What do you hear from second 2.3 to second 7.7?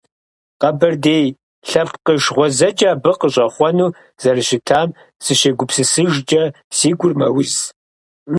гъуэзэджэ абы къыщӀэхъуэну зэрыщытам сыщегупсысыжкӀэ, си гур мэуз.